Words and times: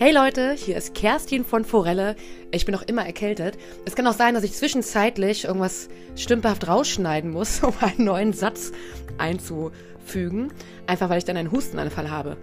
Hey 0.00 0.12
Leute, 0.12 0.52
hier 0.52 0.76
ist 0.76 0.94
Kerstin 0.94 1.44
von 1.44 1.64
Forelle. 1.64 2.14
Ich 2.52 2.64
bin 2.64 2.72
noch 2.72 2.82
immer 2.82 3.04
erkältet. 3.04 3.58
Es 3.84 3.96
kann 3.96 4.06
auch 4.06 4.12
sein, 4.12 4.32
dass 4.32 4.44
ich 4.44 4.52
zwischenzeitlich 4.52 5.46
irgendwas 5.46 5.88
stümperhaft 6.14 6.68
rausschneiden 6.68 7.32
muss, 7.32 7.60
um 7.64 7.74
einen 7.80 8.04
neuen 8.04 8.32
Satz 8.32 8.70
einzufügen. 9.18 10.52
Einfach 10.86 11.08
weil 11.10 11.18
ich 11.18 11.24
dann 11.24 11.36
einen 11.36 11.50
Hustenanfall 11.50 12.12
habe. 12.12 12.36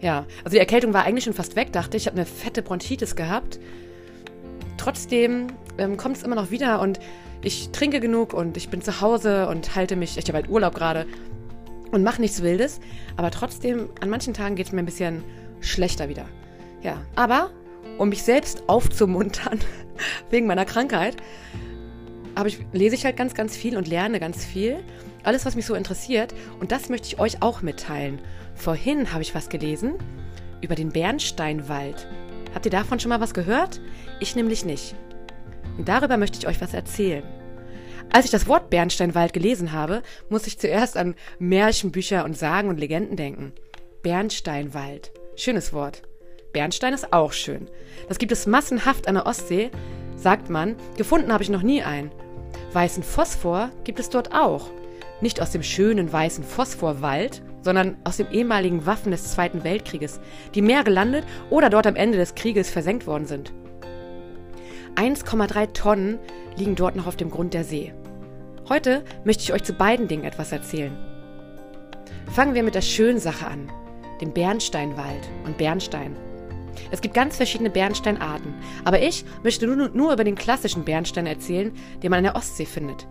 Ja, 0.00 0.24
also 0.44 0.54
die 0.54 0.58
Erkältung 0.60 0.94
war 0.94 1.04
eigentlich 1.04 1.24
schon 1.24 1.34
fast 1.34 1.56
weg, 1.56 1.72
dachte 1.72 1.98
ich. 1.98 2.04
Ich 2.04 2.06
habe 2.06 2.16
eine 2.16 2.24
fette 2.24 2.62
Bronchitis 2.62 3.16
gehabt. 3.16 3.60
Trotzdem 4.78 5.48
ähm, 5.76 5.98
kommt 5.98 6.16
es 6.16 6.22
immer 6.22 6.36
noch 6.36 6.50
wieder 6.50 6.80
und 6.80 7.00
ich 7.42 7.68
trinke 7.68 8.00
genug 8.00 8.32
und 8.32 8.56
ich 8.56 8.70
bin 8.70 8.80
zu 8.80 9.02
Hause 9.02 9.46
und 9.48 9.76
halte 9.76 9.96
mich, 9.96 10.16
ich 10.16 10.24
habe 10.28 10.38
halt 10.38 10.48
Urlaub 10.48 10.74
gerade 10.74 11.04
und 11.90 12.02
mache 12.02 12.22
nichts 12.22 12.42
Wildes. 12.42 12.80
Aber 13.18 13.30
trotzdem, 13.30 13.90
an 14.00 14.08
manchen 14.08 14.32
Tagen 14.32 14.56
geht 14.56 14.68
es 14.68 14.72
mir 14.72 14.78
ein 14.78 14.86
bisschen 14.86 15.22
schlechter 15.60 16.08
wieder. 16.08 16.24
Ja, 16.84 17.02
aber 17.16 17.50
um 17.98 18.10
mich 18.10 18.22
selbst 18.22 18.68
aufzumuntern 18.68 19.58
wegen 20.30 20.46
meiner 20.46 20.66
Krankheit, 20.66 21.16
ich, 22.46 22.58
lese 22.72 22.94
ich 22.94 23.04
halt 23.04 23.16
ganz, 23.16 23.34
ganz 23.34 23.56
viel 23.56 23.76
und 23.76 23.88
lerne 23.88 24.20
ganz 24.20 24.44
viel. 24.44 24.84
Alles, 25.22 25.46
was 25.46 25.56
mich 25.56 25.64
so 25.64 25.74
interessiert. 25.74 26.34
Und 26.60 26.72
das 26.72 26.90
möchte 26.90 27.06
ich 27.06 27.18
euch 27.18 27.42
auch 27.42 27.62
mitteilen. 27.62 28.20
Vorhin 28.54 29.12
habe 29.12 29.22
ich 29.22 29.34
was 29.34 29.48
gelesen 29.48 29.94
über 30.60 30.74
den 30.74 30.90
Bernsteinwald. 30.90 32.06
Habt 32.54 32.66
ihr 32.66 32.70
davon 32.70 33.00
schon 33.00 33.08
mal 33.08 33.20
was 33.20 33.34
gehört? 33.34 33.80
Ich 34.20 34.36
nämlich 34.36 34.64
nicht. 34.64 34.94
Und 35.78 35.88
darüber 35.88 36.16
möchte 36.16 36.38
ich 36.38 36.46
euch 36.46 36.60
was 36.60 36.74
erzählen. 36.74 37.24
Als 38.12 38.26
ich 38.26 38.30
das 38.30 38.46
Wort 38.46 38.68
Bernsteinwald 38.68 39.32
gelesen 39.32 39.72
habe, 39.72 40.02
muss 40.28 40.46
ich 40.46 40.58
zuerst 40.58 40.96
an 40.96 41.14
Märchenbücher 41.38 42.24
und 42.24 42.36
Sagen 42.36 42.68
und 42.68 42.78
Legenden 42.78 43.16
denken. 43.16 43.52
Bernsteinwald. 44.02 45.12
Schönes 45.36 45.72
Wort. 45.72 46.02
Bernstein 46.54 46.94
ist 46.94 47.12
auch 47.12 47.32
schön. 47.32 47.68
Das 48.08 48.18
gibt 48.18 48.32
es 48.32 48.46
massenhaft 48.46 49.06
an 49.06 49.16
der 49.16 49.26
Ostsee, 49.26 49.70
sagt 50.16 50.48
man. 50.48 50.76
Gefunden 50.96 51.32
habe 51.32 51.42
ich 51.42 51.50
noch 51.50 51.62
nie 51.62 51.82
einen. 51.82 52.10
Weißen 52.72 53.02
Phosphor 53.02 53.70
gibt 53.84 54.00
es 54.00 54.08
dort 54.08 54.32
auch. 54.32 54.70
Nicht 55.20 55.42
aus 55.42 55.50
dem 55.50 55.62
schönen 55.62 56.10
weißen 56.10 56.44
Phosphorwald, 56.44 57.42
sondern 57.60 57.96
aus 58.04 58.16
den 58.16 58.30
ehemaligen 58.30 58.86
Waffen 58.86 59.10
des 59.10 59.32
Zweiten 59.32 59.64
Weltkrieges, 59.64 60.20
die 60.54 60.62
mehr 60.62 60.84
gelandet 60.84 61.24
oder 61.50 61.70
dort 61.70 61.86
am 61.86 61.96
Ende 61.96 62.18
des 62.18 62.34
Krieges 62.34 62.70
versenkt 62.70 63.06
worden 63.06 63.26
sind. 63.26 63.52
1,3 64.96 65.72
Tonnen 65.72 66.18
liegen 66.56 66.76
dort 66.76 66.94
noch 66.94 67.06
auf 67.06 67.16
dem 67.16 67.30
Grund 67.30 67.52
der 67.52 67.64
See. 67.64 67.92
Heute 68.68 69.02
möchte 69.24 69.42
ich 69.42 69.52
euch 69.52 69.64
zu 69.64 69.72
beiden 69.72 70.08
Dingen 70.08 70.24
etwas 70.24 70.52
erzählen. 70.52 70.96
Fangen 72.32 72.54
wir 72.54 72.62
mit 72.62 72.74
der 72.74 72.82
schönen 72.82 73.18
Sache 73.18 73.46
an, 73.46 73.70
dem 74.20 74.32
Bernsteinwald 74.32 75.28
und 75.44 75.58
Bernstein. 75.58 76.16
Es 76.90 77.00
gibt 77.00 77.14
ganz 77.14 77.36
verschiedene 77.36 77.70
Bernsteinarten, 77.70 78.54
aber 78.84 79.02
ich 79.02 79.24
möchte 79.42 79.66
nur, 79.66 79.88
nur 79.88 80.12
über 80.12 80.24
den 80.24 80.34
klassischen 80.34 80.84
Bernstein 80.84 81.26
erzählen, 81.26 81.72
den 82.02 82.10
man 82.10 82.18
in 82.18 82.24
der 82.24 82.36
Ostsee 82.36 82.66
findet. 82.66 83.06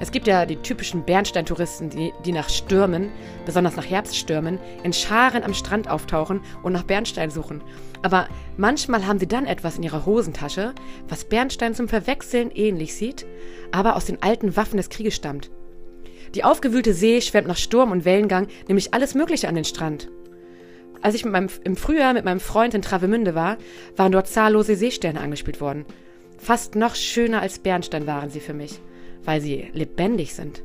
Es 0.00 0.10
gibt 0.10 0.26
ja 0.26 0.44
die 0.44 0.56
typischen 0.56 1.04
Bernsteintouristen, 1.04 1.90
die, 1.90 2.12
die 2.24 2.32
nach 2.32 2.48
Stürmen, 2.48 3.10
besonders 3.46 3.76
nach 3.76 3.88
Herbststürmen, 3.88 4.58
in 4.82 4.92
Scharen 4.92 5.42
am 5.42 5.54
Strand 5.54 5.88
auftauchen 5.88 6.40
und 6.62 6.72
nach 6.72 6.82
Bernstein 6.82 7.30
suchen. 7.30 7.62
Aber 8.02 8.28
manchmal 8.56 9.06
haben 9.06 9.18
sie 9.18 9.28
dann 9.28 9.46
etwas 9.46 9.78
in 9.78 9.82
ihrer 9.82 10.04
Hosentasche, 10.04 10.74
was 11.08 11.24
Bernstein 11.24 11.74
zum 11.74 11.88
Verwechseln 11.88 12.50
ähnlich 12.50 12.94
sieht, 12.94 13.26
aber 13.72 13.96
aus 13.96 14.04
den 14.04 14.22
alten 14.22 14.56
Waffen 14.56 14.76
des 14.76 14.90
Krieges 14.90 15.14
stammt. 15.14 15.50
Die 16.34 16.44
aufgewühlte 16.44 16.92
See 16.92 17.20
schwemmt 17.20 17.48
nach 17.48 17.56
Sturm 17.56 17.90
und 17.90 18.04
Wellengang 18.04 18.48
nämlich 18.68 18.92
alles 18.92 19.14
Mögliche 19.14 19.48
an 19.48 19.54
den 19.54 19.64
Strand. 19.64 20.10
Als 21.06 21.14
ich 21.14 21.24
meinem, 21.24 21.48
im 21.62 21.76
Frühjahr 21.76 22.14
mit 22.14 22.24
meinem 22.24 22.40
Freund 22.40 22.74
in 22.74 22.82
Travemünde 22.82 23.36
war, 23.36 23.58
waren 23.94 24.10
dort 24.10 24.26
zahllose 24.26 24.74
Seesterne 24.74 25.20
angespielt 25.20 25.60
worden. 25.60 25.84
Fast 26.36 26.74
noch 26.74 26.96
schöner 26.96 27.42
als 27.42 27.60
Bernstein 27.60 28.08
waren 28.08 28.28
sie 28.28 28.40
für 28.40 28.54
mich, 28.54 28.80
weil 29.24 29.40
sie 29.40 29.70
lebendig 29.72 30.34
sind. 30.34 30.64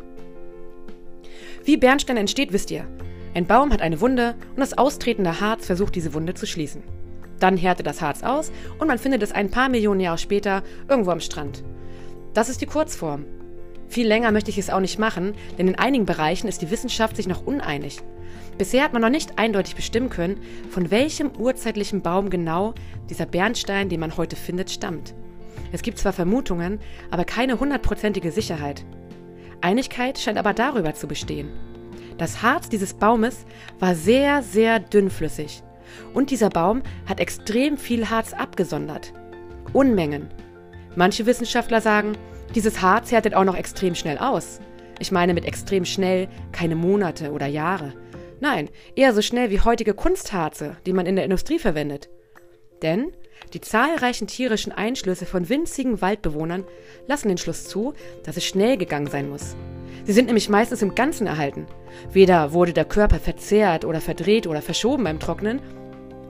Wie 1.63 1.77
Bernstein 1.77 2.17
entsteht, 2.17 2.53
wisst 2.53 2.71
ihr. 2.71 2.87
Ein 3.35 3.45
Baum 3.45 3.71
hat 3.71 3.83
eine 3.83 4.01
Wunde 4.01 4.33
und 4.55 4.61
das 4.61 4.75
austretende 4.75 5.41
Harz 5.41 5.67
versucht, 5.67 5.93
diese 5.93 6.15
Wunde 6.15 6.33
zu 6.33 6.47
schließen. 6.47 6.81
Dann 7.39 7.55
härtet 7.55 7.85
das 7.85 8.01
Harz 8.01 8.23
aus 8.23 8.51
und 8.79 8.87
man 8.87 8.97
findet 8.97 9.21
es 9.21 9.33
ein 9.33 9.51
paar 9.51 9.69
Millionen 9.69 9.99
Jahre 9.99 10.17
später 10.17 10.63
irgendwo 10.89 11.11
am 11.11 11.19
Strand. 11.19 11.63
Das 12.33 12.49
ist 12.49 12.61
die 12.61 12.65
Kurzform. 12.65 13.25
Viel 13.91 14.07
länger 14.07 14.31
möchte 14.31 14.49
ich 14.49 14.57
es 14.57 14.69
auch 14.69 14.79
nicht 14.79 14.99
machen, 14.99 15.33
denn 15.57 15.67
in 15.67 15.75
einigen 15.75 16.05
Bereichen 16.05 16.47
ist 16.47 16.61
die 16.61 16.71
Wissenschaft 16.71 17.17
sich 17.17 17.27
noch 17.27 17.45
uneinig. 17.45 17.99
Bisher 18.57 18.85
hat 18.85 18.93
man 18.93 19.01
noch 19.01 19.09
nicht 19.09 19.37
eindeutig 19.37 19.75
bestimmen 19.75 20.09
können, 20.09 20.39
von 20.69 20.91
welchem 20.91 21.29
urzeitlichen 21.37 22.01
Baum 22.01 22.29
genau 22.29 22.73
dieser 23.09 23.25
Bernstein, 23.25 23.89
den 23.89 23.99
man 23.99 24.15
heute 24.15 24.37
findet, 24.37 24.71
stammt. 24.71 25.13
Es 25.73 25.81
gibt 25.81 25.97
zwar 25.97 26.13
Vermutungen, 26.13 26.79
aber 27.09 27.25
keine 27.25 27.59
hundertprozentige 27.59 28.31
Sicherheit. 28.31 28.85
Einigkeit 29.59 30.17
scheint 30.17 30.37
aber 30.37 30.53
darüber 30.53 30.93
zu 30.93 31.05
bestehen. 31.05 31.49
Das 32.17 32.41
Harz 32.41 32.69
dieses 32.69 32.93
Baumes 32.93 33.45
war 33.79 33.93
sehr, 33.93 34.41
sehr 34.41 34.79
dünnflüssig. 34.79 35.63
Und 36.13 36.31
dieser 36.31 36.49
Baum 36.49 36.81
hat 37.09 37.19
extrem 37.19 37.75
viel 37.75 38.09
Harz 38.09 38.31
abgesondert. 38.31 39.11
Unmengen. 39.73 40.29
Manche 40.95 41.25
Wissenschaftler 41.25 41.81
sagen, 41.81 42.13
dieses 42.55 42.81
Harz 42.81 43.11
härtet 43.11 43.33
auch 43.33 43.43
noch 43.43 43.55
extrem 43.55 43.95
schnell 43.95 44.17
aus. 44.17 44.59
Ich 44.99 45.11
meine 45.11 45.33
mit 45.33 45.45
extrem 45.45 45.85
schnell 45.85 46.27
keine 46.51 46.75
Monate 46.75 47.31
oder 47.31 47.47
Jahre, 47.47 47.93
Nein, 48.41 48.69
eher 48.95 49.13
so 49.13 49.21
schnell 49.21 49.51
wie 49.51 49.59
heutige 49.59 49.93
Kunstharze, 49.93 50.75
die 50.87 50.93
man 50.93 51.05
in 51.05 51.15
der 51.15 51.25
Industrie 51.25 51.59
verwendet. 51.59 52.09
Denn 52.81 53.11
die 53.53 53.61
zahlreichen 53.61 54.25
tierischen 54.25 54.71
Einschlüsse 54.71 55.27
von 55.27 55.47
winzigen 55.47 56.01
Waldbewohnern 56.01 56.63
lassen 57.07 57.27
den 57.27 57.37
Schluss 57.37 57.65
zu, 57.65 57.93
dass 58.23 58.37
es 58.37 58.45
schnell 58.45 58.77
gegangen 58.77 59.11
sein 59.11 59.29
muss. 59.29 59.55
Sie 60.05 60.13
sind 60.13 60.25
nämlich 60.25 60.49
meistens 60.49 60.81
im 60.81 60.95
Ganzen 60.95 61.27
erhalten. 61.27 61.67
Weder 62.11 62.51
wurde 62.51 62.73
der 62.73 62.85
Körper 62.85 63.19
verzerrt 63.19 63.85
oder 63.85 64.01
verdreht 64.01 64.47
oder 64.47 64.63
verschoben 64.63 65.03
beim 65.03 65.19
Trocknen, 65.19 65.61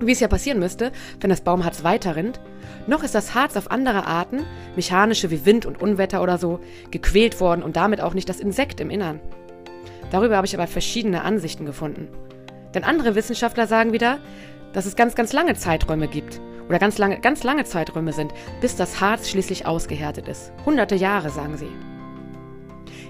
wie 0.08 0.12
es 0.12 0.20
ja 0.20 0.28
passieren 0.28 0.60
müsste, 0.60 0.92
wenn 1.20 1.30
das 1.30 1.42
Baumharz 1.42 1.84
weiterrinnt, 1.84 2.40
noch 2.88 3.04
ist 3.04 3.16
das 3.16 3.36
Harz 3.36 3.56
auf 3.58 3.70
andere 3.70 4.08
Arten, 4.08 4.44
mechanische 4.76 5.30
wie 5.32 5.46
Wind 5.46 5.66
und 5.66 5.82
Unwetter 5.82 6.22
oder 6.22 6.38
so, 6.38 6.60
gequält 6.90 7.40
worden 7.40 7.64
und 7.64 7.76
damit 7.76 8.02
auch 8.02 8.14
nicht 8.14 8.30
das 8.30 8.40
Insekt 8.40 8.80
im 8.80 8.90
Innern. 8.90 9.20
Darüber 10.12 10.36
habe 10.38 10.48
ich 10.48 10.56
aber 10.56 10.68
verschiedene 10.68 11.24
Ansichten 11.24 11.66
gefunden. 11.66 12.08
Denn 12.74 12.84
andere 12.84 13.16
Wissenschaftler 13.16 13.68
sagen 13.68 13.94
wieder, 13.94 14.20
dass 14.74 14.86
es 14.86 14.96
ganz, 14.96 15.16
ganz 15.16 15.34
lange 15.34 15.56
Zeiträume 15.56 16.08
gibt 16.08 16.42
oder 16.68 16.80
ganz 16.80 16.98
lange, 16.98 17.20
ganz 17.20 17.44
lange 17.44 17.66
Zeiträume 17.66 18.14
sind, 18.14 18.34
bis 18.62 18.76
das 18.76 19.02
Harz 19.02 19.30
schließlich 19.30 19.66
ausgehärtet 19.66 20.28
ist. 20.28 20.52
Hunderte 20.66 20.96
Jahre, 20.96 21.30
sagen 21.30 21.58
sie. 21.58 21.68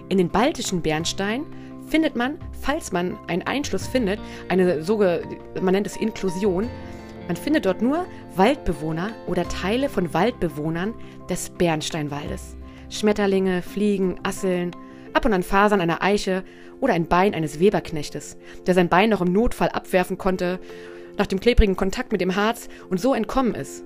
In 0.09 0.17
den 0.17 0.29
baltischen 0.29 0.81
Bernstein 0.81 1.45
findet 1.91 2.15
man, 2.15 2.39
falls 2.61 2.91
man 2.91 3.17
einen 3.27 3.43
Einschluss 3.43 3.85
findet, 3.85 4.19
eine 4.47 4.81
sogenannte, 4.81 5.27
man 5.61 5.73
nennt 5.73 5.87
es 5.87 5.97
Inklusion, 5.97 6.69
man 7.27 7.35
findet 7.35 7.65
dort 7.65 7.81
nur 7.81 8.05
Waldbewohner 8.35 9.11
oder 9.27 9.47
Teile 9.47 9.89
von 9.89 10.13
Waldbewohnern 10.13 10.93
des 11.29 11.49
Bernsteinwaldes. 11.49 12.55
Schmetterlinge, 12.89 13.61
Fliegen, 13.61 14.19
Asseln, 14.23 14.71
ab 15.13 15.25
und 15.25 15.33
an 15.33 15.43
Fasern 15.43 15.81
einer 15.81 16.01
Eiche 16.01 16.43
oder 16.79 16.93
ein 16.93 17.07
Bein 17.07 17.33
eines 17.33 17.59
Weberknechtes, 17.59 18.37
der 18.65 18.73
sein 18.73 18.89
Bein 18.89 19.09
noch 19.09 19.21
im 19.21 19.31
Notfall 19.31 19.69
abwerfen 19.69 20.17
konnte, 20.17 20.59
nach 21.17 21.27
dem 21.27 21.39
klebrigen 21.39 21.75
Kontakt 21.75 22.11
mit 22.11 22.21
dem 22.21 22.35
Harz 22.35 22.69
und 22.89 22.99
so 22.99 23.13
entkommen 23.13 23.53
ist. 23.53 23.83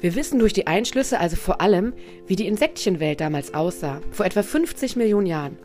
Wir 0.00 0.14
wissen 0.14 0.38
durch 0.38 0.52
die 0.52 0.66
Einschlüsse 0.66 1.20
also 1.20 1.36
vor 1.36 1.60
allem, 1.60 1.94
wie 2.26 2.36
die 2.36 2.46
Insektienwelt 2.46 3.20
damals 3.20 3.54
aussah, 3.54 4.00
vor 4.10 4.26
etwa 4.26 4.42
50 4.42 4.96
Millionen 4.96 5.26
Jahren. 5.26 5.58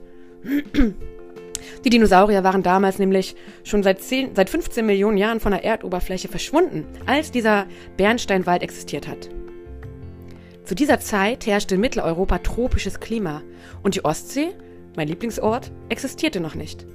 Die 1.84 1.90
Dinosaurier 1.90 2.44
waren 2.44 2.62
damals 2.62 3.00
nämlich 3.00 3.36
schon 3.64 3.82
seit, 3.82 4.02
10, 4.02 4.36
seit 4.36 4.50
15 4.50 4.86
Millionen 4.86 5.18
Jahren 5.18 5.40
von 5.40 5.52
der 5.52 5.64
Erdoberfläche 5.64 6.28
verschwunden, 6.28 6.86
als 7.08 7.32
dieser 7.32 7.66
Bernsteinwald 7.98 8.62
existiert 8.62 9.08
hat. 9.08 9.30
Zu 10.64 10.76
dieser 10.76 11.00
Zeit 11.00 11.48
herrschte 11.48 11.76
in 11.76 11.82
Mitteleuropa 11.82 12.38
tropisches 12.38 13.00
Klima 13.00 13.42
und 13.82 13.96
die 13.96 14.06
Ostsee, 14.06 14.50
mein 14.96 15.08
Lieblingsort, 15.08 15.72
existierte 15.90 16.40
noch 16.40 16.54
nicht. 16.54 16.86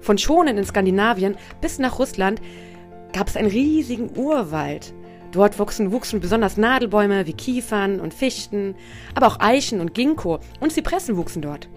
Von 0.00 0.16
Schonen 0.16 0.58
in 0.58 0.64
Skandinavien 0.64 1.36
bis 1.60 1.78
nach 1.78 1.98
Russland 1.98 2.40
gab 3.12 3.28
es 3.28 3.36
einen 3.36 3.48
riesigen 3.48 4.16
Urwald. 4.16 4.94
Dort 5.32 5.58
wuchsen, 5.58 5.90
wuchsen 5.90 6.20
besonders 6.20 6.56
Nadelbäume 6.56 7.26
wie 7.26 7.32
Kiefern 7.32 7.98
und 7.98 8.14
Fichten, 8.14 8.76
aber 9.14 9.26
auch 9.26 9.40
Eichen 9.40 9.80
und 9.80 9.92
Ginkgo 9.92 10.38
und 10.60 10.72
Zypressen 10.72 11.16
wuchsen 11.16 11.42
dort. 11.42 11.68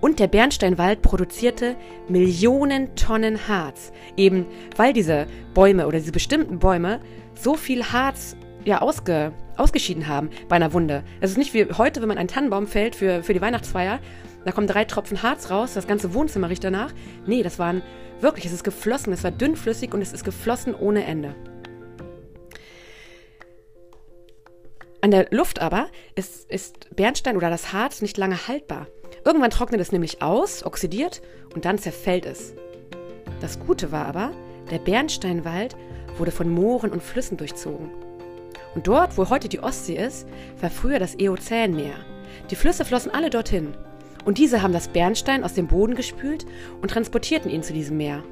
Und 0.00 0.18
der 0.18 0.28
Bernsteinwald 0.28 1.02
produzierte 1.02 1.76
Millionen 2.08 2.94
Tonnen 2.96 3.48
Harz, 3.48 3.92
eben 4.16 4.46
weil 4.76 4.92
diese 4.92 5.26
Bäume 5.54 5.86
oder 5.86 5.98
diese 5.98 6.12
bestimmten 6.12 6.58
Bäume 6.58 7.00
so 7.34 7.54
viel 7.54 7.84
Harz 7.84 8.36
ja, 8.64 8.82
ausge, 8.82 9.32
ausgeschieden 9.56 10.08
haben 10.08 10.30
bei 10.48 10.56
einer 10.56 10.72
Wunde. 10.72 11.02
Es 11.20 11.30
ist 11.30 11.38
nicht 11.38 11.54
wie 11.54 11.66
heute, 11.78 12.00
wenn 12.00 12.08
man 12.08 12.18
einen 12.18 12.28
Tannenbaum 12.28 12.66
fällt 12.66 12.96
für, 12.96 13.22
für 13.22 13.32
die 13.32 13.40
Weihnachtsfeier, 13.40 14.00
da 14.44 14.52
kommen 14.52 14.66
drei 14.66 14.84
Tropfen 14.84 15.22
Harz 15.22 15.50
raus, 15.50 15.74
das 15.74 15.88
ganze 15.88 16.14
Wohnzimmer 16.14 16.50
riecht 16.50 16.62
danach. 16.62 16.92
Nee, 17.26 17.42
das 17.42 17.58
waren 17.58 17.82
wirklich, 18.20 18.46
es 18.46 18.52
ist 18.52 18.64
geflossen, 18.64 19.12
es 19.12 19.24
war 19.24 19.30
dünnflüssig 19.30 19.92
und 19.92 20.02
es 20.02 20.12
ist 20.12 20.24
geflossen 20.24 20.74
ohne 20.74 21.04
Ende. 21.04 21.34
An 25.00 25.10
der 25.10 25.26
Luft 25.30 25.60
aber 25.60 25.88
ist, 26.14 26.50
ist 26.50 26.94
Bernstein 26.96 27.36
oder 27.36 27.50
das 27.50 27.72
Harz 27.72 28.02
nicht 28.02 28.16
lange 28.16 28.48
haltbar. 28.48 28.86
Irgendwann 29.26 29.50
trocknet 29.50 29.80
es 29.80 29.90
nämlich 29.90 30.22
aus, 30.22 30.64
oxidiert 30.64 31.20
und 31.52 31.64
dann 31.64 31.78
zerfällt 31.78 32.24
es. 32.24 32.54
Das 33.40 33.58
Gute 33.58 33.90
war 33.90 34.06
aber, 34.06 34.30
der 34.70 34.78
Bernsteinwald 34.78 35.76
wurde 36.16 36.30
von 36.30 36.48
Mooren 36.48 36.92
und 36.92 37.02
Flüssen 37.02 37.36
durchzogen. 37.36 37.90
Und 38.76 38.86
dort, 38.86 39.18
wo 39.18 39.28
heute 39.28 39.48
die 39.48 39.58
Ostsee 39.58 39.96
ist, 39.96 40.28
war 40.60 40.70
früher 40.70 41.00
das 41.00 41.18
Eozänmeer. 41.18 41.96
Die 42.50 42.54
Flüsse 42.54 42.84
flossen 42.84 43.12
alle 43.12 43.28
dorthin. 43.28 43.74
Und 44.24 44.38
diese 44.38 44.62
haben 44.62 44.72
das 44.72 44.86
Bernstein 44.86 45.42
aus 45.42 45.54
dem 45.54 45.66
Boden 45.66 45.96
gespült 45.96 46.46
und 46.80 46.92
transportierten 46.92 47.50
ihn 47.50 47.64
zu 47.64 47.72
diesem 47.72 47.96
Meer. 47.96 48.22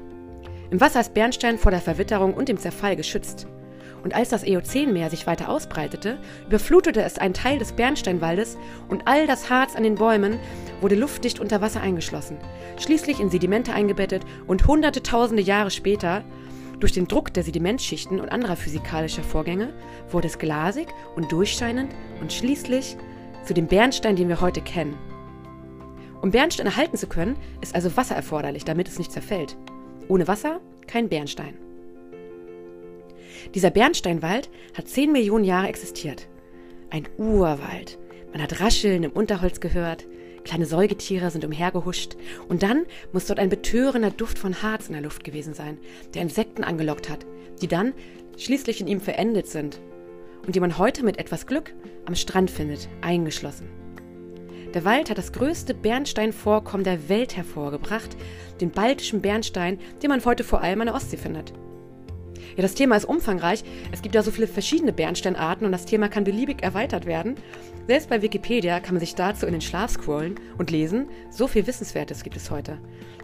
Im 0.71 0.79
Wasser 0.79 1.01
ist 1.01 1.13
Bernstein 1.13 1.57
vor 1.57 1.71
der 1.71 1.81
Verwitterung 1.81 2.33
und 2.33 2.47
dem 2.47 2.57
Zerfall 2.57 2.95
geschützt. 2.95 3.47
Und 4.05 4.13
als 4.13 4.29
das 4.29 4.45
Eozänmeer 4.45 5.09
sich 5.09 5.25
weiter 5.25 5.49
ausbreitete, 5.49 6.19
überflutete 6.45 7.01
es 7.01 7.17
einen 7.17 7.33
Teil 7.33 7.57
des 7.57 7.71
Bernsteinwaldes 7.71 8.55
und 8.87 9.07
all 9.07 9.25
das 9.25 9.49
Harz 9.49 9.75
an 9.75 9.81
den 9.81 9.95
Bäumen 9.95 10.37
wurde 10.79 10.93
luftdicht 10.93 11.39
unter 11.39 11.59
Wasser 11.59 11.81
eingeschlossen, 11.81 12.37
schließlich 12.77 13.19
in 13.19 13.31
Sedimente 13.31 13.73
eingebettet 13.73 14.21
und 14.45 14.67
hunderte 14.67 15.01
tausende 15.01 15.41
Jahre 15.41 15.71
später 15.71 16.23
durch 16.79 16.91
den 16.91 17.07
Druck 17.07 17.33
der 17.33 17.41
Sedimentschichten 17.41 18.19
und 18.19 18.29
anderer 18.29 18.55
physikalischer 18.55 19.23
Vorgänge 19.23 19.73
wurde 20.11 20.27
es 20.27 20.37
glasig 20.37 20.87
und 21.15 21.31
durchscheinend 21.31 21.91
und 22.21 22.31
schließlich 22.31 22.97
zu 23.43 23.55
dem 23.55 23.65
Bernstein, 23.65 24.15
den 24.15 24.29
wir 24.29 24.39
heute 24.39 24.61
kennen. 24.61 24.95
Um 26.21 26.29
Bernstein 26.29 26.67
erhalten 26.67 26.97
zu 26.97 27.07
können, 27.07 27.37
ist 27.61 27.73
also 27.73 27.97
Wasser 27.97 28.15
erforderlich, 28.15 28.65
damit 28.65 28.87
es 28.87 28.99
nicht 28.99 29.11
zerfällt. 29.11 29.57
Ohne 30.09 30.27
Wasser 30.27 30.59
kein 30.85 31.09
Bernstein. 31.09 31.64
Dieser 33.53 33.69
Bernsteinwald 33.69 34.49
hat 34.75 34.87
10 34.87 35.11
Millionen 35.11 35.45
Jahre 35.45 35.67
existiert. 35.67 36.27
Ein 36.89 37.07
Urwald. 37.17 37.99
Man 38.31 38.41
hat 38.41 38.59
Rascheln 38.59 39.03
im 39.03 39.11
Unterholz 39.11 39.59
gehört, 39.59 40.05
kleine 40.43 40.65
Säugetiere 40.65 41.31
sind 41.31 41.45
umhergehuscht 41.45 42.15
und 42.47 42.63
dann 42.63 42.85
muss 43.11 43.25
dort 43.25 43.39
ein 43.39 43.49
betörender 43.49 44.11
Duft 44.11 44.37
von 44.37 44.61
Harz 44.61 44.87
in 44.87 44.93
der 44.93 45.01
Luft 45.01 45.23
gewesen 45.23 45.53
sein, 45.53 45.77
der 46.13 46.21
Insekten 46.21 46.63
angelockt 46.63 47.09
hat, 47.09 47.25
die 47.61 47.67
dann 47.67 47.93
schließlich 48.37 48.81
in 48.81 48.87
ihm 48.87 48.99
verendet 48.99 49.47
sind 49.47 49.79
und 50.45 50.55
die 50.55 50.59
man 50.59 50.77
heute 50.77 51.03
mit 51.03 51.17
etwas 51.17 51.47
Glück 51.47 51.73
am 52.05 52.15
Strand 52.15 52.51
findet, 52.51 52.89
eingeschlossen. 53.01 53.67
Der 54.73 54.83
Wald 54.83 55.09
hat 55.09 55.17
das 55.17 55.31
größte 55.31 55.73
Bernsteinvorkommen 55.73 56.83
der 56.83 57.07
Welt 57.07 57.37
hervorgebracht, 57.37 58.17
den 58.59 58.71
baltischen 58.71 59.21
Bernstein, 59.21 59.79
den 60.03 60.09
man 60.09 60.23
heute 60.25 60.43
vor 60.43 60.61
allem 60.61 60.81
an 60.81 60.87
der 60.87 60.95
Ostsee 60.95 61.17
findet. 61.17 61.53
Ja, 62.55 62.61
das 62.61 62.73
Thema 62.73 62.95
ist 62.95 63.05
umfangreich. 63.05 63.63
Es 63.91 64.01
gibt 64.01 64.15
ja 64.15 64.23
so 64.23 64.31
viele 64.31 64.47
verschiedene 64.47 64.93
Bernsteinarten 64.93 65.65
und 65.65 65.71
das 65.71 65.85
Thema 65.85 66.07
kann 66.07 66.23
beliebig 66.23 66.63
erweitert 66.63 67.05
werden. 67.05 67.35
Selbst 67.87 68.09
bei 68.09 68.21
Wikipedia 68.21 68.79
kann 68.79 68.95
man 68.95 69.01
sich 69.01 69.15
dazu 69.15 69.45
in 69.45 69.51
den 69.51 69.61
Schlaf 69.61 69.91
scrollen 69.91 70.35
und 70.57 70.71
lesen. 70.71 71.07
So 71.29 71.47
viel 71.47 71.67
Wissenswertes 71.67 72.23
gibt 72.23 72.37
es 72.37 72.49
heute. 72.49 72.77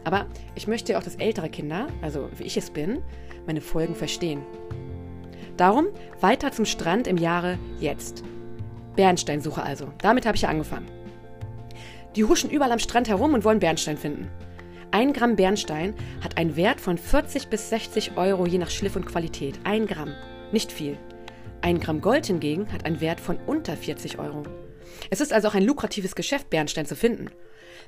Aber 0.04 0.26
ich 0.56 0.68
möchte 0.68 0.98
auch, 0.98 1.04
dass 1.04 1.16
ältere 1.16 1.50
Kinder, 1.50 1.88
also 2.02 2.30
wie 2.38 2.44
ich 2.44 2.58
es 2.58 2.70
bin, 2.70 3.02
meine 3.46 3.62
Folgen 3.62 3.96
verstehen. 3.96 4.42
Darum 5.56 5.88
weiter 6.20 6.52
zum 6.52 6.66
Strand 6.66 7.08
im 7.08 7.18
Jahre 7.18 7.58
jetzt. 7.80 8.24
Bernsteinsuche 8.96 9.64
also. 9.64 9.88
Damit 10.00 10.26
habe 10.26 10.36
ich 10.36 10.44
ja 10.44 10.50
angefangen. 10.50 10.88
Die 12.16 12.26
huschen 12.26 12.50
überall 12.50 12.72
am 12.74 12.80
Strand 12.80 13.08
herum 13.08 13.34
und 13.34 13.46
wollen 13.46 13.60
Bernstein 13.60 13.98
finden. 13.98 14.28
Ein 14.94 15.14
Gramm 15.14 15.38
Bernstein 15.38 15.94
hat 16.22 16.38
einen 16.38 16.58
Wert 16.58 16.82
von 16.82 16.98
40 16.98 17.48
bis 17.48 17.70
60 17.70 18.18
Euro 18.18 18.46
je 18.46 18.58
nach 18.58 18.70
Schliff 18.70 18.98
und 18.98 19.06
Qualität. 19.06 19.58
Ein 19.64 19.88
Gramm, 19.88 20.14
nicht 20.52 20.70
viel. 20.70 20.98
Ein 21.62 21.80
Gramm 21.80 22.02
Gold 22.02 22.26
hingegen 22.26 22.70
hat 22.74 22.86
einen 22.86 23.00
Wert 23.00 23.22
von 23.22 23.38
unter 23.48 23.78
40 23.78 24.20
Euro. 24.20 24.44
Es 25.10 25.22
ist 25.22 25.32
also 25.32 25.48
auch 25.48 25.56
ein 25.56 25.64
lukratives 25.64 26.14
Geschäft, 26.14 26.50
Bernstein 26.50 26.86
zu 26.86 26.98
finden. 26.98 27.30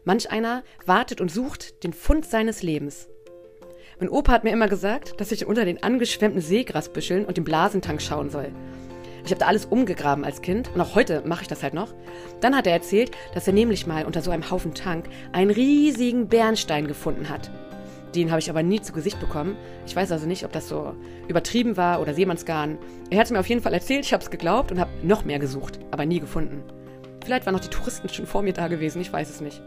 Manch 0.05 0.31
einer 0.31 0.63
wartet 0.85 1.19
und 1.19 1.29
sucht 1.29 1.83
den 1.83 1.91
Fund 1.91 2.25
seines 2.25 2.63
Lebens. 2.63 3.09
Mein 3.99 4.07
Opa 4.07 4.31
hat 4.31 4.45
mir 4.45 4.51
immer 4.53 4.69
gesagt, 4.69 5.19
dass 5.19 5.33
ich 5.33 5.45
unter 5.45 5.65
den 5.65 5.83
angeschwemmten 5.83 6.41
Seegrasbüscheln 6.41 7.25
und 7.25 7.35
dem 7.35 7.43
Blasentank 7.43 8.01
schauen 8.01 8.29
soll. 8.29 8.53
Ich 9.25 9.31
habe 9.31 9.39
da 9.39 9.47
alles 9.47 9.65
umgegraben 9.65 10.25
als 10.25 10.41
Kind 10.41 10.69
und 10.73 10.81
auch 10.81 10.95
heute 10.95 11.23
mache 11.25 11.43
ich 11.43 11.47
das 11.47 11.63
halt 11.63 11.73
noch. 11.73 11.93
Dann 12.41 12.55
hat 12.55 12.67
er 12.67 12.73
erzählt, 12.73 13.11
dass 13.33 13.47
er 13.47 13.53
nämlich 13.53 13.87
mal 13.87 14.05
unter 14.05 14.21
so 14.21 14.31
einem 14.31 14.51
Haufen 14.51 14.73
Tank 14.73 15.05
einen 15.31 15.51
riesigen 15.51 16.27
Bernstein 16.27 16.87
gefunden 16.87 17.29
hat. 17.29 17.49
Den 18.15 18.29
habe 18.29 18.39
ich 18.39 18.49
aber 18.49 18.61
nie 18.61 18.81
zu 18.81 18.93
Gesicht 18.93 19.19
bekommen. 19.19 19.55
Ich 19.87 19.95
weiß 19.95 20.11
also 20.11 20.27
nicht, 20.27 20.45
ob 20.45 20.51
das 20.51 20.67
so 20.67 20.93
übertrieben 21.27 21.77
war 21.77 22.01
oder 22.01 22.13
Seemannsgarn. 22.13 22.77
Er 23.09 23.19
hat 23.19 23.25
es 23.25 23.31
mir 23.31 23.39
auf 23.39 23.47
jeden 23.47 23.61
Fall 23.61 23.73
erzählt, 23.73 24.05
ich 24.05 24.13
habe 24.13 24.23
es 24.23 24.29
geglaubt 24.29 24.71
und 24.71 24.79
habe 24.79 24.91
noch 25.01 25.25
mehr 25.25 25.39
gesucht, 25.39 25.79
aber 25.89 26.05
nie 26.05 26.19
gefunden. 26.19 26.63
Vielleicht 27.23 27.45
waren 27.45 27.53
noch 27.53 27.61
die 27.61 27.69
Touristen 27.69 28.09
schon 28.09 28.27
vor 28.27 28.43
mir 28.43 28.53
da 28.53 28.67
gewesen, 28.67 29.01
ich 29.01 29.11
weiß 29.11 29.29
es 29.29 29.41
nicht. 29.41 29.61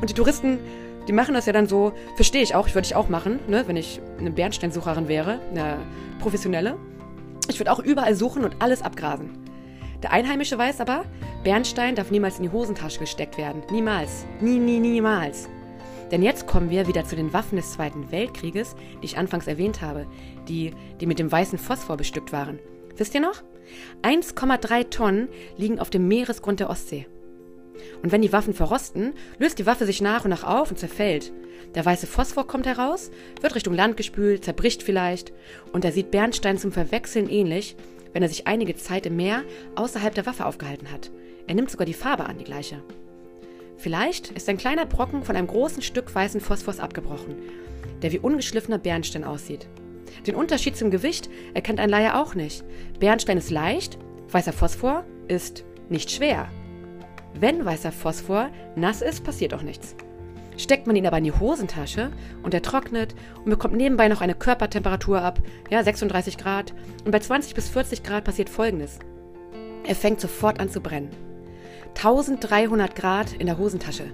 Und 0.00 0.10
die 0.10 0.14
Touristen, 0.14 0.58
die 1.06 1.12
machen 1.12 1.34
das 1.34 1.46
ja 1.46 1.52
dann 1.52 1.66
so, 1.66 1.92
verstehe 2.16 2.42
ich 2.42 2.54
auch, 2.54 2.66
ich 2.66 2.74
würde 2.74 2.86
ich 2.86 2.96
auch 2.96 3.08
machen, 3.08 3.38
ne, 3.46 3.64
wenn 3.66 3.76
ich 3.76 4.00
eine 4.18 4.30
Bernsteinsucherin 4.30 5.06
wäre, 5.06 5.38
eine 5.50 5.76
professionelle. 6.18 6.76
Ich 7.50 7.58
würde 7.58 7.72
auch 7.72 7.80
überall 7.80 8.14
suchen 8.14 8.44
und 8.44 8.62
alles 8.62 8.80
abgrasen. 8.80 9.30
Der 10.04 10.12
Einheimische 10.12 10.56
weiß 10.56 10.80
aber, 10.80 11.04
Bernstein 11.42 11.96
darf 11.96 12.12
niemals 12.12 12.36
in 12.36 12.44
die 12.44 12.52
Hosentasche 12.52 13.00
gesteckt 13.00 13.36
werden. 13.36 13.62
Niemals. 13.72 14.24
Nie, 14.40 14.58
nie, 14.58 14.78
niemals. 14.78 15.48
Denn 16.12 16.22
jetzt 16.22 16.46
kommen 16.46 16.70
wir 16.70 16.86
wieder 16.86 17.04
zu 17.04 17.16
den 17.16 17.32
Waffen 17.32 17.56
des 17.56 17.72
Zweiten 17.72 18.12
Weltkrieges, 18.12 18.76
die 19.02 19.06
ich 19.06 19.18
anfangs 19.18 19.48
erwähnt 19.48 19.82
habe, 19.82 20.06
die, 20.48 20.72
die 21.00 21.06
mit 21.06 21.18
dem 21.18 21.30
weißen 21.30 21.58
Phosphor 21.58 21.96
bestückt 21.96 22.32
waren. 22.32 22.60
Wisst 22.96 23.14
ihr 23.14 23.20
noch? 23.20 23.42
1,3 24.02 24.88
Tonnen 24.90 25.28
liegen 25.56 25.80
auf 25.80 25.90
dem 25.90 26.06
Meeresgrund 26.06 26.60
der 26.60 26.70
Ostsee. 26.70 27.06
Und 28.02 28.12
wenn 28.12 28.22
die 28.22 28.32
Waffen 28.32 28.54
verrosten, 28.54 29.12
löst 29.38 29.58
die 29.58 29.66
Waffe 29.66 29.86
sich 29.86 30.00
nach 30.00 30.24
und 30.24 30.30
nach 30.30 30.44
auf 30.44 30.70
und 30.70 30.78
zerfällt. 30.78 31.32
Der 31.74 31.84
weiße 31.84 32.06
Phosphor 32.06 32.46
kommt 32.46 32.66
heraus, 32.66 33.10
wird 33.40 33.54
Richtung 33.54 33.74
Land 33.74 33.96
gespült, 33.96 34.44
zerbricht 34.44 34.82
vielleicht, 34.82 35.32
und 35.72 35.84
er 35.84 35.92
sieht 35.92 36.10
Bernstein 36.10 36.58
zum 36.58 36.72
Verwechseln 36.72 37.28
ähnlich, 37.28 37.76
wenn 38.12 38.22
er 38.22 38.28
sich 38.28 38.46
einige 38.46 38.74
Zeit 38.74 39.06
im 39.06 39.16
Meer 39.16 39.42
außerhalb 39.76 40.14
der 40.14 40.26
Waffe 40.26 40.46
aufgehalten 40.46 40.90
hat. 40.90 41.10
Er 41.46 41.54
nimmt 41.54 41.70
sogar 41.70 41.86
die 41.86 41.94
Farbe 41.94 42.26
an, 42.26 42.38
die 42.38 42.44
gleiche. 42.44 42.82
Vielleicht 43.76 44.30
ist 44.32 44.48
ein 44.48 44.58
kleiner 44.58 44.84
Brocken 44.84 45.22
von 45.22 45.36
einem 45.36 45.46
großen 45.46 45.82
Stück 45.82 46.14
weißen 46.14 46.40
Phosphors 46.40 46.80
abgebrochen, 46.80 47.36
der 48.02 48.12
wie 48.12 48.18
ungeschliffener 48.18 48.78
Bernstein 48.78 49.24
aussieht. 49.24 49.66
Den 50.26 50.34
Unterschied 50.34 50.76
zum 50.76 50.90
Gewicht 50.90 51.30
erkennt 51.54 51.80
ein 51.80 51.88
Laie 51.88 52.16
auch 52.16 52.34
nicht. 52.34 52.64
Bernstein 52.98 53.38
ist 53.38 53.50
leicht, 53.50 53.98
weißer 54.28 54.52
Phosphor 54.52 55.04
ist 55.28 55.64
nicht 55.88 56.10
schwer. 56.10 56.50
Wenn 57.34 57.64
weißer 57.64 57.92
Phosphor 57.92 58.50
nass 58.76 59.02
ist, 59.02 59.24
passiert 59.24 59.54
auch 59.54 59.62
nichts. 59.62 59.94
Steckt 60.56 60.86
man 60.86 60.96
ihn 60.96 61.06
aber 61.06 61.18
in 61.18 61.24
die 61.24 61.32
Hosentasche 61.32 62.10
und 62.42 62.52
er 62.52 62.60
trocknet 62.60 63.14
und 63.38 63.50
bekommt 63.50 63.74
nebenbei 63.74 64.08
noch 64.08 64.20
eine 64.20 64.34
Körpertemperatur 64.34 65.22
ab, 65.22 65.40
ja, 65.70 65.82
36 65.82 66.36
Grad, 66.36 66.74
und 67.04 67.12
bei 67.12 67.18
20 67.18 67.54
bis 67.54 67.70
40 67.70 68.02
Grad 68.02 68.24
passiert 68.24 68.50
folgendes. 68.50 68.98
Er 69.86 69.94
fängt 69.94 70.20
sofort 70.20 70.60
an 70.60 70.68
zu 70.68 70.80
brennen. 70.80 71.10
1300 71.96 72.94
Grad 72.94 73.32
in 73.32 73.46
der 73.46 73.58
Hosentasche. 73.58 74.12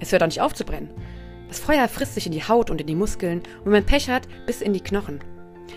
Es 0.00 0.10
hört 0.10 0.22
auch 0.22 0.26
nicht 0.26 0.40
auf 0.40 0.54
zu 0.54 0.64
brennen. 0.64 0.90
Das 1.48 1.60
Feuer 1.60 1.86
frisst 1.86 2.14
sich 2.14 2.24
in 2.24 2.32
die 2.32 2.42
Haut 2.42 2.70
und 2.70 2.80
in 2.80 2.86
die 2.86 2.94
Muskeln 2.94 3.40
und 3.58 3.66
wenn 3.66 3.72
man 3.72 3.84
Pech 3.84 4.08
hat, 4.08 4.26
bis 4.46 4.62
in 4.62 4.72
die 4.72 4.80
Knochen. 4.80 5.20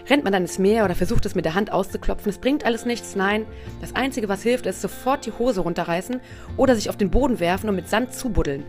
Rennt 0.10 0.24
man 0.24 0.34
dann 0.34 0.44
ins 0.44 0.60
Meer 0.60 0.86
oder 0.86 0.96
versucht 0.96 1.26
es 1.26 1.36
mit 1.36 1.46
der 1.46 1.56
Hand 1.56 1.72
auszuklopfen, 1.72 2.30
es 2.30 2.38
bringt 2.38 2.66
alles 2.66 2.86
nichts, 2.86 3.16
nein. 3.16 3.46
Das 3.82 3.96
Einzige, 3.96 4.30
was 4.30 4.44
hilft, 4.44 4.66
ist 4.66 4.82
sofort 4.82 5.26
die 5.26 5.32
Hose 5.32 5.62
runterreißen 5.62 6.22
oder 6.58 6.76
sich 6.76 6.90
auf 6.90 6.98
den 6.98 7.10
Boden 7.10 7.40
werfen 7.40 7.70
und 7.70 7.76
mit 7.76 7.90
Sand 7.90 8.14
zubuddeln. 8.14 8.64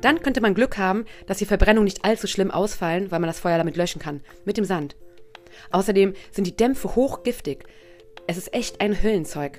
Dann 0.00 0.20
könnte 0.20 0.40
man 0.40 0.54
Glück 0.54 0.78
haben, 0.78 1.04
dass 1.26 1.38
die 1.38 1.46
Verbrennungen 1.46 1.84
nicht 1.84 2.04
allzu 2.04 2.26
schlimm 2.26 2.50
ausfallen, 2.50 3.10
weil 3.10 3.20
man 3.20 3.28
das 3.28 3.38
Feuer 3.38 3.58
damit 3.58 3.76
löschen 3.76 4.00
kann. 4.00 4.20
Mit 4.44 4.56
dem 4.56 4.64
Sand. 4.64 4.96
Außerdem 5.70 6.14
sind 6.32 6.46
die 6.46 6.56
Dämpfe 6.56 6.96
hochgiftig. 6.96 7.64
Es 8.26 8.36
ist 8.36 8.52
echt 8.52 8.80
ein 8.80 9.00
Höllenzeug. 9.00 9.58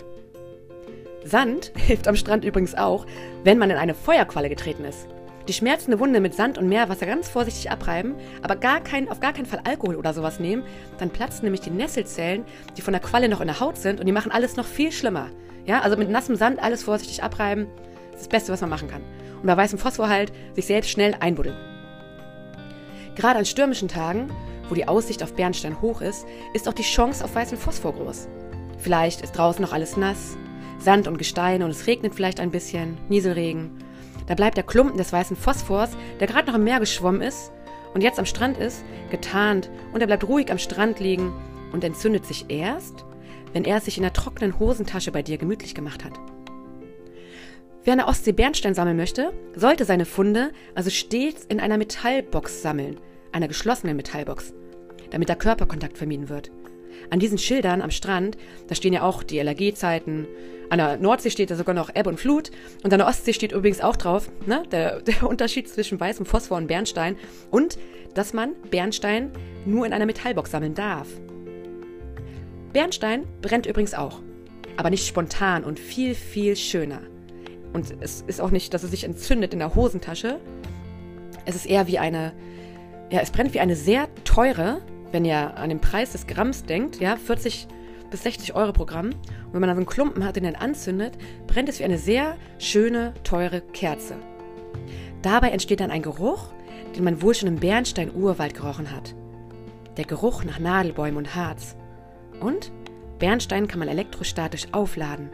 Sand 1.24 1.72
hilft 1.77 2.07
am 2.07 2.17
Strand 2.17 2.43
übrigens 2.43 2.75
auch, 2.75 3.05
wenn 3.43 3.57
man 3.57 3.69
in 3.69 3.77
eine 3.77 3.93
Feuerqualle 3.93 4.50
getreten 4.50 4.83
ist. 4.83 5.07
Die 5.47 5.53
schmerzende 5.53 6.00
Wunde 6.00 6.21
mit 6.21 6.33
Sand 6.33 6.57
und 6.57 6.69
Meerwasser 6.69 7.05
ganz 7.05 7.27
vorsichtig 7.27 7.69
abreiben, 7.69 8.15
aber 8.41 8.55
gar 8.55 8.79
kein, 8.79 9.09
auf 9.09 9.19
gar 9.19 9.33
keinen 9.33 9.45
Fall 9.45 9.62
Alkohol 9.65 9.95
oder 9.95 10.13
sowas 10.13 10.39
nehmen, 10.39 10.63
dann 10.97 11.09
platzen 11.09 11.43
nämlich 11.43 11.62
die 11.62 11.69
Nesselzellen, 11.69 12.45
die 12.77 12.81
von 12.81 12.93
der 12.93 13.01
Qualle 13.01 13.27
noch 13.27 13.41
in 13.41 13.47
der 13.47 13.59
Haut 13.59 13.77
sind 13.77 14.00
und 14.00 14.05
die 14.05 14.13
machen 14.13 14.31
alles 14.31 14.55
noch 14.55 14.65
viel 14.65 14.91
schlimmer. 14.91 15.29
Ja, 15.65 15.81
also 15.81 15.97
mit 15.97 16.09
nassem 16.09 16.35
Sand 16.35 16.62
alles 16.62 16.83
vorsichtig 16.83 17.23
abreiben, 17.23 17.67
ist 18.13 18.21
das 18.21 18.27
Beste, 18.29 18.51
was 18.51 18.62
man 18.62 18.69
machen 18.69 18.89
kann 18.89 19.01
und 19.43 19.47
bei 19.47 19.57
weißem 19.57 19.77
Phosphor 19.77 20.07
halt 20.07 20.31
sich 20.55 20.65
selbst 20.65 20.89
schnell 20.89 21.15
einbuddeln. 21.19 21.57
Gerade 23.15 23.39
an 23.39 23.45
stürmischen 23.45 23.89
Tagen, 23.89 24.31
wo 24.69 24.75
die 24.75 24.88
Aussicht 24.88 25.21
auf 25.21 25.35
Bernstein 25.35 25.81
hoch 25.81 26.01
ist, 26.01 26.25
ist 26.53 26.67
auch 26.67 26.73
die 26.73 26.83
Chance 26.83 27.23
auf 27.23 27.35
weißen 27.35 27.57
Phosphor 27.57 27.93
groß. 27.93 28.29
Vielleicht 28.79 29.21
ist 29.21 29.33
draußen 29.33 29.62
noch 29.62 29.73
alles 29.73 29.97
nass, 29.97 30.38
Sand 30.79 31.07
und 31.07 31.17
Gestein 31.17 31.62
und 31.62 31.69
es 31.69 31.88
regnet 31.88 32.15
vielleicht 32.15 32.39
ein 32.39 32.51
bisschen, 32.51 32.97
Nieselregen. 33.09 33.71
Da 34.27 34.36
bleibt 34.36 34.58
der 34.58 34.63
Klumpen 34.63 34.98
des 34.98 35.12
weißen 35.12 35.36
Phosphors, 35.36 35.92
der 36.20 36.27
gerade 36.27 36.48
noch 36.48 36.56
im 36.56 36.63
Meer 36.63 36.80
geschwommen 36.80 37.22
ist 37.22 37.51
und 37.94 38.01
jetzt 38.01 38.20
am 38.20 38.25
Strand 38.25 38.58
ist, 38.58 38.84
getarnt 39.12 39.70
und 39.94 40.01
er 40.01 40.08
bleibt 40.08 40.27
ruhig 40.27 40.51
am 40.51 40.58
Strand 40.58 41.00
liegen 41.00 41.34
und 41.72 41.84
entzündet 41.84 42.25
sich 42.25 42.46
erst, 42.50 43.06
wenn 43.51 43.65
er 43.65 43.77
es 43.77 43.86
sich 43.86 43.98
in 43.98 44.03
der 44.03 44.13
trockenen 44.13 44.60
Hosentasche 44.60 45.12
bei 45.12 45.22
dir 45.22 45.38
gemütlich 45.38 45.75
gemacht 45.75 46.03
hat. 46.03 46.13
Wer 47.84 47.98
der 47.98 48.08
Ostsee 48.08 48.32
Bernstein 48.32 48.74
sammeln 48.74 48.96
möchte, 48.96 49.34
sollte 49.56 49.84
seine 49.84 50.06
Funde 50.06 50.51
also 50.74 50.89
stets 50.89 51.44
in 51.46 51.60
einer 51.60 51.77
Metallbox 51.77 52.62
sammeln, 52.62 52.98
einer 53.34 53.50
geschlossenen 53.50 53.98
Metallbox, 53.98 54.53
damit 55.10 55.27
der 55.27 55.36
Körperkontakt 55.36 55.98
vermieden 55.98 56.30
wird. 56.30 56.50
An 57.10 57.20
diesen 57.20 57.38
Schildern 57.38 57.82
am 57.82 57.92
Strand, 57.92 58.38
da 58.68 58.75
stehen 58.75 58.94
ja 58.94 59.01
auch 59.01 59.22
die 59.24 59.39
LRG-Zeiten. 59.39 60.27
An 60.74 60.80
der 60.80 60.98
Nordsee 60.98 61.30
steht 61.30 61.51
da 61.51 61.56
sogar 61.56 61.75
noch 61.75 61.94
Ebbe 61.94 62.10
und 62.10 62.20
Flut. 62.20 62.50
Und 62.84 62.92
an 62.92 62.98
der 62.98 63.08
Ostsee 63.08 63.34
steht 63.34 63.51
übrigens 63.51 63.80
auch 63.80 63.96
drauf, 63.96 64.32
ne, 64.48 64.63
der, 64.72 65.01
der 65.03 65.22
Unterschied 65.22 65.70
zwischen 65.70 66.00
weißem 66.00 66.25
Phosphor 66.25 66.58
und 66.58 66.65
Bernstein. 66.65 67.15
Und, 67.51 67.77
dass 68.15 68.34
man 68.34 68.56
Bernstein 68.72 69.30
nur 69.68 69.86
in 69.86 69.94
einer 69.94 70.08
Metallbox 70.08 70.50
sammeln 70.50 70.74
darf. 70.74 71.08
Bernstein 72.74 73.27
brennt 73.44 73.68
übrigens 73.68 73.94
auch. 73.94 74.20
Aber 74.75 74.89
nicht 74.89 75.06
spontan 75.06 75.63
und 75.63 75.80
viel, 75.80 76.15
viel 76.15 76.56
schöner. 76.56 77.01
Und 77.74 77.94
es 78.00 78.24
ist 78.25 78.42
auch 78.42 78.50
nicht, 78.50 78.74
dass 78.74 78.82
es 78.82 78.89
sich 78.89 79.03
entzündet 79.03 79.53
in 79.53 79.60
der 79.60 79.75
Hosentasche. 79.75 80.39
Es 81.46 81.53
ist 81.53 81.68
eher 81.68 81.86
wie 81.86 82.00
eine, 82.00 82.34
ja, 83.12 83.20
es 83.20 83.30
brennt 83.30 83.53
wie 83.53 83.60
eine 83.60 83.75
sehr 83.75 84.08
teure, 84.24 84.82
wenn 85.12 85.24
ihr 85.24 85.56
an 85.56 85.70
den 85.70 85.82
Preis 85.82 86.13
des 86.13 86.25
Gramms 86.25 86.63
denkt, 86.63 87.00
ja, 87.00 87.15
40 87.15 87.68
bis 88.13 88.24
60 88.24 88.53
Euro 88.53 88.72
pro 88.72 88.86
Gramm. 88.86 89.10
Und 89.10 89.53
wenn 89.53 89.60
man 89.60 89.70
dann 89.70 89.77
so 89.77 89.82
einen 89.82 89.89
Klumpen 89.89 90.24
hat, 90.24 90.36
den 90.36 90.43
dann 90.43 90.55
anzündet, 90.55 91.17
brennt 91.48 91.67
es 91.67 91.79
wie 91.79 91.84
eine 91.84 91.98
sehr 91.98 92.38
schöne, 92.60 93.15
teure 93.24 93.62
Kerze. 93.62 94.15
Dabei 95.24 95.50
entsteht 95.50 95.79
dann 95.79 95.89
ein 95.89 96.03
Geruch, 96.03 96.50
den 96.96 97.03
man 97.03 97.24
wohl 97.24 97.34
schon 97.34 97.50
im 97.50 97.55
Bernstein-Urwald 97.55 98.53
gerochen 98.53 98.91
hat. 98.91 99.15
Der 99.98 100.05
Geruch 100.05 100.43
nach 100.43 100.60
Nadelbäumen 100.60 101.17
und 101.17 101.36
Harz. 101.36 101.75
Und 102.39 102.72
Bernstein 103.17 103.67
kann 103.67 103.79
man 103.79 103.88
elektrostatisch 103.88 104.67
aufladen. 104.74 105.32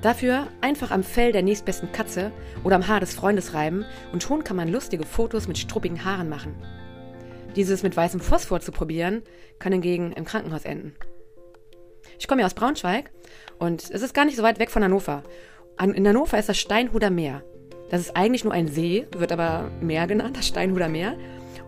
Dafür 0.00 0.48
einfach 0.62 0.90
am 0.90 1.02
Fell 1.02 1.32
der 1.32 1.42
nächstbesten 1.42 1.92
Katze 1.92 2.32
oder 2.62 2.76
am 2.76 2.88
Haar 2.88 3.00
des 3.00 3.14
Freundes 3.14 3.52
reiben 3.52 3.84
und 4.12 4.22
schon 4.22 4.42
kann 4.42 4.56
man 4.56 4.68
lustige 4.68 5.04
Fotos 5.04 5.48
mit 5.48 5.58
struppigen 5.58 6.04
Haaren 6.04 6.30
machen. 6.30 6.54
Dieses 7.56 7.82
mit 7.82 7.94
weißem 7.94 8.20
Phosphor 8.20 8.60
zu 8.60 8.72
probieren, 8.72 9.22
kann 9.58 9.72
hingegen 9.72 10.12
im 10.12 10.24
Krankenhaus 10.24 10.64
enden. 10.64 10.94
Ich 12.24 12.28
komme 12.28 12.40
ja 12.40 12.46
aus 12.46 12.54
Braunschweig 12.54 13.10
und 13.58 13.82
es 13.90 14.00
ist 14.00 14.14
gar 14.14 14.24
nicht 14.24 14.38
so 14.38 14.42
weit 14.42 14.58
weg 14.58 14.70
von 14.70 14.82
Hannover. 14.82 15.24
In 15.78 16.08
Hannover 16.08 16.38
ist 16.38 16.48
das 16.48 16.56
Steinhuder 16.56 17.10
Meer. 17.10 17.42
Das 17.90 18.00
ist 18.00 18.16
eigentlich 18.16 18.44
nur 18.44 18.54
ein 18.54 18.66
See, 18.66 19.06
wird 19.14 19.30
aber 19.30 19.70
Meer 19.82 20.06
genannt, 20.06 20.38
das 20.38 20.46
Steinhuder 20.46 20.88
Meer. 20.88 21.18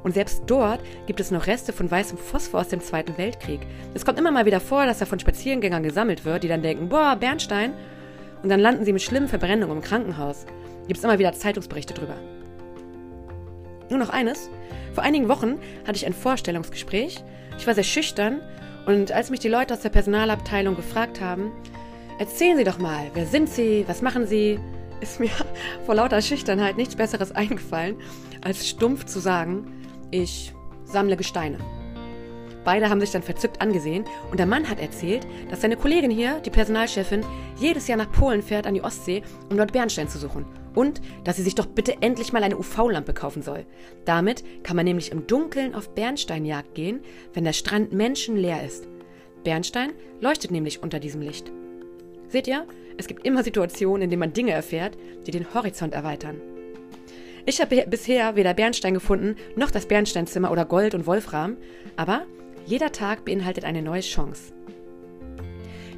Und 0.02 0.14
selbst 0.14 0.44
dort 0.46 0.80
gibt 1.04 1.20
es 1.20 1.30
noch 1.30 1.46
Reste 1.46 1.75
von 1.75 1.90
weißem 1.90 2.16
Phosphor 2.16 2.60
aus 2.60 2.68
dem 2.68 2.80
Zweiten 2.80 3.18
Weltkrieg. 3.18 3.60
Es 3.92 4.06
kommt 4.06 4.18
immer 4.18 4.30
mal 4.30 4.46
wieder 4.46 4.60
vor, 4.60 4.86
dass 4.86 4.98
er 5.02 5.06
von 5.06 5.20
Spaziergängern 5.20 5.82
gesammelt 5.82 6.25
wird, 6.25 6.42
die 6.42 6.48
dann 6.48 6.62
denken, 6.62 6.88
boah, 6.88 7.16
Bernstein, 7.16 7.75
und 8.42 8.48
dann 8.48 8.60
landen 8.60 8.86
sie 8.86 8.94
mit 8.94 9.02
schlimmen 9.02 9.28
Verbrennungen 9.28 9.76
im 9.76 9.82
Krankenhaus. 9.82 10.46
Gibt 10.86 10.96
es 10.96 11.04
immer 11.04 11.18
wieder 11.18 11.34
Zeitungsberichte 11.34 11.92
drüber. 11.92 12.16
Nur 13.90 13.98
noch 13.98 14.08
eines. 14.08 14.48
Vor 14.94 15.04
einigen 15.04 15.28
Wochen 15.28 15.58
hatte 15.86 15.96
ich 15.96 16.06
ein 16.06 16.14
Vorstellungsgespräch. 16.14 17.22
Ich 17.58 17.66
war 17.66 17.75
sehr 17.75 17.84
schüchtern 17.84 18.40
und 18.86 19.12
als 19.12 19.30
mich 19.30 19.40
die 19.40 19.48
Leute 19.48 19.74
aus 19.74 19.80
der 19.80 19.90
Personalabteilung 19.90 20.76
gefragt 20.76 21.20
haben, 21.20 21.50
erzählen 22.18 22.56
Sie 22.56 22.64
doch 22.64 22.78
mal, 22.78 23.10
wer 23.14 23.26
sind 23.26 23.48
Sie, 23.48 23.84
was 23.86 24.00
machen 24.00 24.26
Sie, 24.26 24.58
ist 25.00 25.20
mir 25.20 25.30
vor 25.86 25.96
lauter 25.96 26.22
Schüchternheit 26.22 26.76
nichts 26.76 26.96
Besseres 26.96 27.32
eingefallen, 27.32 27.96
als 28.42 28.68
stumpf 28.68 29.04
zu 29.04 29.18
sagen, 29.18 29.66
ich 30.10 30.52
sammle 30.84 31.16
Gesteine. 31.16 31.58
Beide 32.66 32.90
haben 32.90 32.99
sich 33.00 33.12
dann 33.12 33.23
verzückt 33.23 33.61
angesehen 33.61 34.04
und 34.32 34.40
der 34.40 34.46
Mann 34.46 34.68
hat 34.68 34.80
erzählt, 34.80 35.25
dass 35.50 35.61
seine 35.61 35.76
Kollegin 35.76 36.11
hier, 36.11 36.40
die 36.40 36.50
Personalchefin, 36.50 37.25
jedes 37.61 37.87
Jahr 37.87 37.96
nach 37.96 38.11
Polen 38.11 38.42
fährt 38.42 38.66
an 38.66 38.75
die 38.75 38.82
Ostsee, 38.82 39.23
um 39.49 39.56
dort 39.56 39.73
Bernstein 39.73 40.08
zu 40.08 40.18
suchen. 40.18 40.44
Und 40.75 41.00
dass 41.23 41.37
sie 41.37 41.44
sich 41.44 41.54
doch 41.54 41.66
bitte 41.66 42.02
endlich 42.02 42.32
mal 42.32 42.42
eine 42.42 42.58
UV-Lampe 42.58 43.14
kaufen 43.14 43.42
soll. 43.42 43.66
Damit 44.04 44.42
kann 44.64 44.75
man 44.75 44.85
nämlich 44.85 45.12
im 45.12 45.28
Dunkeln 45.28 45.76
auf 45.76 45.94
Bernsteinjagd 45.94 46.75
gehen, 46.75 47.02
wenn 47.35 47.44
der 47.44 47.52
Strand 47.52 47.92
menschenleer 47.92 48.64
ist. 48.64 48.88
Bernstein 49.44 49.92
leuchtet 50.20 50.50
nämlich 50.50 50.82
unter 50.82 50.99
diesem 50.99 51.20
Licht. 51.20 51.52
Seht 52.26 52.49
ihr, 52.49 52.66
es 52.99 53.06
gibt 53.06 53.25
immer 53.25 53.44
Situationen, 53.44 54.02
in 54.02 54.11
denen 54.11 54.20
man 54.20 54.32
Dinge 54.32 54.50
erfährt, 54.50 54.99
die 55.25 55.30
den 55.30 55.54
Horizont 55.54 55.94
erweitern. 55.94 56.40
Ich 57.44 57.61
habe 57.61 57.87
bisher 57.87 58.35
weder 58.35 58.54
Bernstein 58.54 58.94
gefunden, 58.94 59.37
noch 59.54 59.70
das 59.70 59.87
Bernsteinzimmer 59.87 60.50
oder 60.50 60.64
Gold 60.64 60.96
und 60.96 61.06
Wolfram, 61.06 61.56
aber 61.94 62.26
jeder 62.66 62.90
Tag 62.90 63.25
beinhaltet 63.25 63.64
eine 63.64 63.80
neue 63.80 64.00
Chance. 64.00 64.52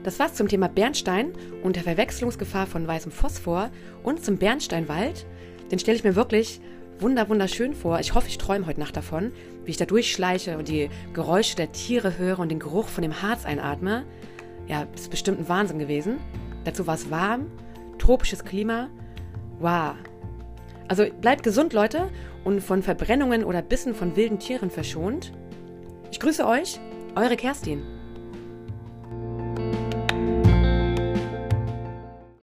Das 0.05 0.19
war's 0.19 0.35
zum 0.35 0.49
Thema 0.49 0.69
Bernstein 0.69 1.33
und 1.63 1.77
der 1.77 1.83
Verwechslungsgefahr 1.83 2.67
von 2.67 2.87
weißem 2.87 3.11
Phosphor 3.11 3.71
und 4.03 4.25
zum 4.25 4.37
Bernsteinwald. 4.37 5.27
Den 5.71 5.79
stelle 5.79 5.97
ich 5.97 6.05
mir 6.05 6.15
wirklich 6.15 6.61
wunder 7.01 7.29
wunderschön 7.29 7.75
vor. 7.75 7.99
Ich 8.01 8.15
hoffe, 8.15 8.29
ich 8.29 8.39
träume 8.39 8.67
heute 8.67 8.81
Nacht 8.81 8.97
davon, 8.97 9.33
wie 9.65 9.71
ich 9.71 9.77
da 9.77 9.87
durchschleiche 9.87 10.59
und 10.59 10.69
die 10.69 10.91
Geräusche 11.15 11.57
der 11.57 11.73
Tiere 11.73 12.19
höre 12.19 12.39
und 12.39 12.51
den 12.51 12.59
Geruch 12.59 12.89
von 12.89 13.03
dem 13.03 13.23
Harz 13.23 13.45
einatme. 13.45 14.05
Ja, 14.67 14.87
das 14.93 15.03
ist 15.03 15.11
bestimmt 15.11 15.41
ein 15.41 15.49
Wahnsinn 15.49 15.79
gewesen. 15.79 16.19
Dazu 16.65 16.87
war 16.87 16.95
es 16.95 17.11
warm, 17.11 17.47
tropisches 17.99 18.45
Klima. 18.45 18.89
Wow. 19.59 19.95
Also 20.89 21.07
bleibt 21.21 21.43
gesund, 21.43 21.73
Leute, 21.73 22.11
und 22.45 22.61
von 22.61 22.83
Verbrennungen 22.83 23.45
oder 23.45 23.63
Bissen 23.63 23.95
von 23.95 24.17
wilden 24.17 24.39
Tieren 24.39 24.71
verschont. 24.71 25.33
Ich 26.11 26.21
grüße 26.21 26.47
euch, 26.47 26.81
eure 27.17 27.37
Kerstin. 27.37 27.98